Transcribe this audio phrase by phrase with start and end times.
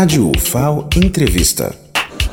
[0.00, 1.76] Rádio UFAO Entrevista.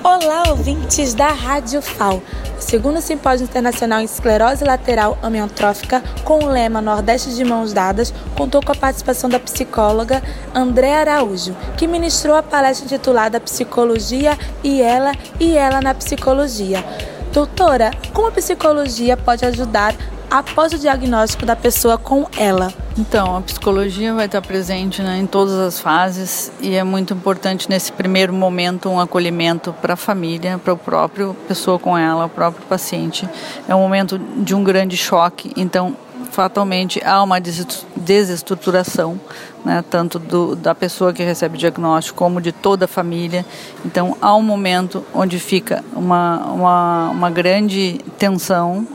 [0.02, 2.24] Olá, ouvintes da Rádio FAO.
[2.58, 8.14] O segundo Simpósio Internacional em Esclerose Lateral Amiotrófica, com o lema Nordeste de Mãos Dadas,
[8.38, 10.23] contou com a participação da psicóloga
[10.55, 16.81] André Araújo, que ministrou a palestra intitulada Psicologia e Ela e Ela na Psicologia.
[17.34, 19.93] Doutora, como a psicologia pode ajudar
[20.30, 22.73] após o diagnóstico da pessoa com ela?
[22.98, 27.70] Então, a psicologia vai estar presente né, em todas as fases e é muito importante
[27.70, 32.30] nesse primeiro momento um acolhimento para a família, para o próprio pessoa com ela, o
[32.30, 33.27] próprio paciente.
[33.68, 35.95] É um momento de um grande choque, então
[36.32, 39.20] fatalmente há uma desestruturação,
[39.66, 43.46] né, tanto do, da pessoa que recebe o diagnóstico como de toda a família.
[43.85, 48.88] Então há um momento onde fica uma, uma, uma grande tensão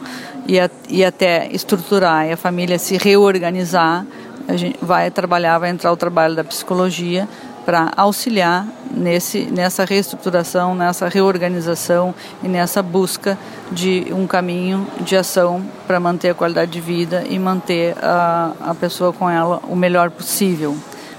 [0.47, 4.07] e, a, e até estruturar e a família se reorganizar,
[4.49, 7.29] a gente vai trabalhar, vai entrar o trabalho da psicologia
[7.65, 13.39] para auxiliar nesse, nessa reestruturação, nessa reorganização e nessa busca
[13.71, 18.75] de um caminho de ação para manter a qualidade de vida e manter a, a
[18.75, 20.77] pessoa com ela o melhor possível,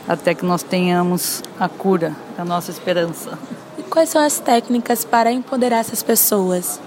[0.08, 3.38] até que nós tenhamos a cura, a nossa esperança.
[3.78, 6.80] E quais são as técnicas para empoderar essas pessoas?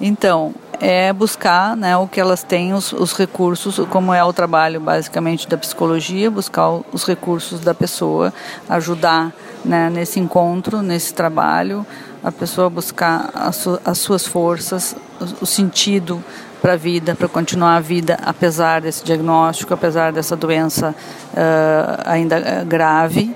[0.00, 4.80] Então, é buscar né, o que elas têm, os, os, recursos, como é o trabalho
[4.80, 8.32] basicamente da psicologia, buscar os recursos da pessoa,
[8.68, 9.30] ajudar
[9.62, 11.86] né, nesse encontro, nesse trabalho,
[12.24, 16.22] a pessoa buscar as, su as suas forças, o, o sentido
[16.62, 20.94] para a vida, para continuar a vida apesar desse diagnóstico, apesar dessa doença
[21.32, 23.34] uh, ainda grave.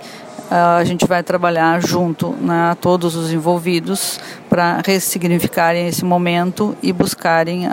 [0.51, 6.93] Uh, a gente vai trabalhar junto né, todos os envolvidos para ressignificarem esse momento e
[6.93, 7.73] buscarem uh,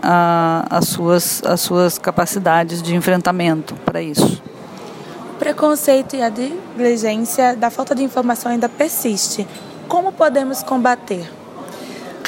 [0.69, 4.41] as, suas, as suas capacidades de enfrentamento para isso.
[5.31, 9.45] O preconceito e a negligência da falta de informação ainda persiste.
[9.87, 11.40] Como podemos combater?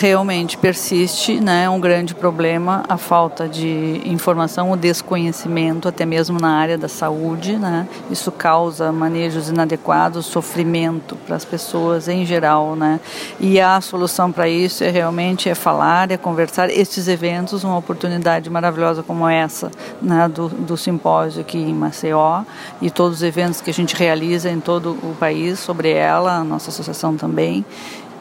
[0.04, 6.58] Realmente persiste, né, um grande problema a falta de informação, o desconhecimento, até mesmo na
[6.58, 13.00] área da saúde, né, isso causa manejos inadequados, sofrimento para as pessoas em geral, né,
[13.40, 16.69] e a solução para isso é realmente é falar, é conversar.
[16.69, 19.72] Estes eventos, uma oportunidade maravilhosa como essa,
[20.02, 22.42] né, do, do simpósio aqui em Maceió
[22.81, 26.44] e todos os eventos que a gente realiza em todo o país sobre ela, a
[26.44, 27.66] nossa associação também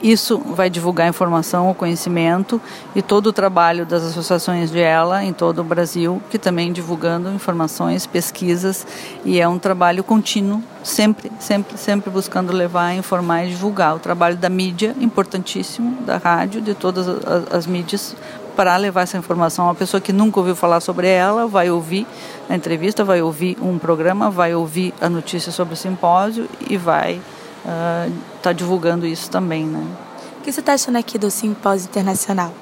[0.03, 2.61] isso vai divulgar informação, o conhecimento
[2.95, 7.31] e todo o trabalho das associações de ela em todo o Brasil, que também divulgando
[7.31, 8.87] informações, pesquisas
[9.25, 13.95] e é um trabalho contínuo, sempre, sempre, sempre buscando levar, informar e divulgar.
[13.95, 18.17] O trabalho da mídia, importantíssimo, da rádio, de todas as, as mídias,
[18.57, 19.67] para levar essa informação.
[19.67, 22.07] Uma pessoa que nunca ouviu falar sobre ela vai ouvir
[22.49, 27.21] a entrevista, vai ouvir um programa, vai ouvir a notícia sobre o simpósio e vai
[28.37, 29.85] está uh, divulgando isso também, né?
[30.39, 32.53] O que você está achando aqui do Simpósio Internacional?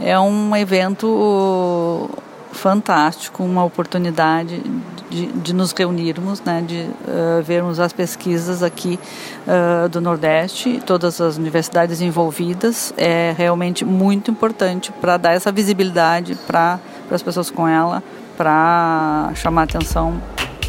[0.00, 2.08] É um evento
[2.52, 4.62] fantástico, uma oportunidade
[5.08, 8.98] de, de nos reunirmos, né, de uh, vermos as pesquisas aqui
[9.46, 12.94] uh, do Nordeste, todas as universidades envolvidas.
[12.96, 16.78] É realmente muito importante para dar essa visibilidade para
[17.10, 18.02] as pessoas com ela,
[18.36, 20.20] para chamar atenção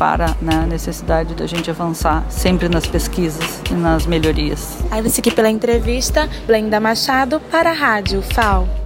[0.01, 4.79] para né, a necessidade da gente avançar sempre nas pesquisas e nas melhorias.
[4.85, 8.80] Agradeço aqui pela entrevista, Blenda Machado, para a Rádio FAO.